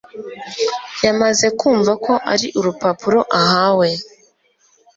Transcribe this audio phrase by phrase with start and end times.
[1.03, 3.89] yamaz kumva ko ari urupapuro ahawe,